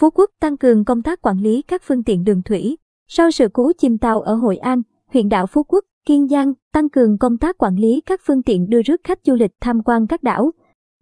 [0.00, 2.76] Phú Quốc tăng cường công tác quản lý các phương tiện đường thủy.
[3.08, 6.88] Sau sự cố chìm tàu ở Hội An, huyện đảo Phú Quốc, Kiên Giang tăng
[6.88, 10.06] cường công tác quản lý các phương tiện đưa rước khách du lịch tham quan
[10.06, 10.50] các đảo.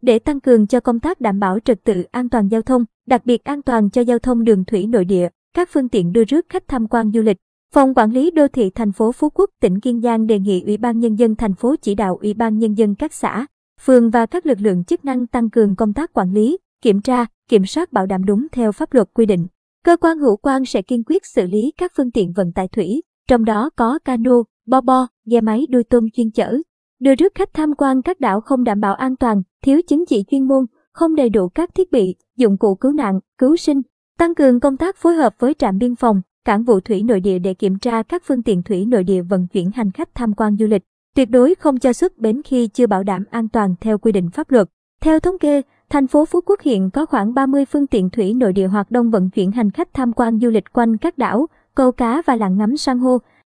[0.03, 3.27] Để tăng cường cho công tác đảm bảo trật tự an toàn giao thông, đặc
[3.27, 6.47] biệt an toàn cho giao thông đường thủy nội địa, các phương tiện đưa rước
[6.49, 7.37] khách tham quan du lịch,
[7.73, 10.77] Phòng Quản lý Đô thị thành phố Phú Quốc, tỉnh Kiên Giang đề nghị Ủy
[10.77, 13.47] ban Nhân dân thành phố chỉ đạo Ủy ban Nhân dân các xã,
[13.81, 17.27] phường và các lực lượng chức năng tăng cường công tác quản lý, kiểm tra,
[17.49, 19.47] kiểm soát bảo đảm đúng theo pháp luật quy định.
[19.85, 23.03] Cơ quan hữu quan sẽ kiên quyết xử lý các phương tiện vận tải thủy,
[23.29, 26.57] trong đó có cano, bo bo, ghe máy đuôi tôm chuyên chở.
[27.01, 30.25] Đưa rước khách tham quan các đảo không đảm bảo an toàn, thiếu chứng chỉ
[30.31, 33.83] chuyên môn, không đầy đủ các thiết bị, dụng cụ cứu nạn, cứu sinh,
[34.19, 37.39] tăng cường công tác phối hợp với trạm biên phòng, cảng vụ thủy nội địa
[37.39, 40.57] để kiểm tra các phương tiện thủy nội địa vận chuyển hành khách tham quan
[40.57, 40.83] du lịch.
[41.15, 44.31] Tuyệt đối không cho xuất bến khi chưa bảo đảm an toàn theo quy định
[44.31, 44.69] pháp luật.
[45.01, 48.53] Theo thống kê, thành phố Phú Quốc hiện có khoảng 30 phương tiện thủy nội
[48.53, 51.93] địa hoạt động vận chuyển hành khách tham quan du lịch quanh các đảo, câu
[51.93, 53.19] cá và lặn ngắm san hô,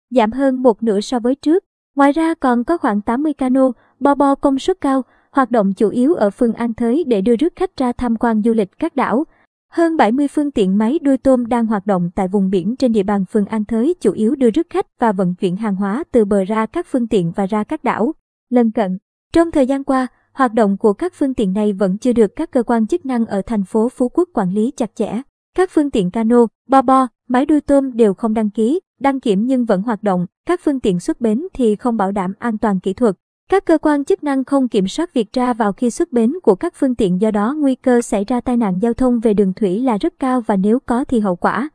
[0.09, 1.63] giảm hơn một nửa so với trước.
[1.95, 5.01] Ngoài ra còn có khoảng 80 cano, bo bo công suất cao,
[5.31, 8.41] hoạt động chủ yếu ở phường An Thới để đưa rước khách ra tham quan
[8.41, 9.23] du lịch các đảo.
[9.71, 13.03] Hơn 70 phương tiện máy đuôi tôm đang hoạt động tại vùng biển trên địa
[13.03, 16.25] bàn phường An Thới chủ yếu đưa rước khách và vận chuyển hàng hóa từ
[16.25, 18.13] bờ ra các phương tiện và ra các đảo.
[18.49, 18.97] Lân cận,
[19.33, 20.07] trong thời gian qua,
[20.37, 23.25] hoạt động của các phương tiện này vẫn chưa được các cơ quan chức năng
[23.25, 25.21] ở thành phố Phú Quốc quản lý chặt chẽ.
[25.55, 29.45] Các phương tiện cano, bo bo, máy đuôi tôm đều không đăng ký, đăng kiểm
[29.45, 32.79] nhưng vẫn hoạt động, các phương tiện xuất bến thì không bảo đảm an toàn
[32.79, 33.15] kỹ thuật.
[33.49, 36.55] Các cơ quan chức năng không kiểm soát việc ra vào khi xuất bến của
[36.55, 39.53] các phương tiện do đó nguy cơ xảy ra tai nạn giao thông về đường
[39.53, 41.69] thủy là rất cao và nếu có thì hậu quả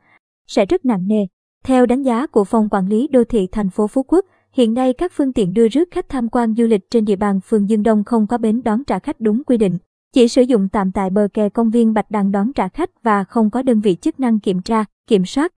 [0.47, 1.27] sẽ rất nặng nề.
[1.65, 4.93] Theo đánh giá của Phòng Quản lý Đô thị thành phố Phú Quốc, hiện nay
[4.93, 7.83] các phương tiện đưa rước khách tham quan du lịch trên địa bàn phường Dương
[7.83, 9.79] Đông không có bến đón trả khách đúng quy định.
[10.15, 13.25] Chỉ sử dụng tạm tại bờ kè công viên Bạch Đằng đón trả khách và
[13.25, 15.53] không có đơn vị chức năng kiểm tra, kiểm soát.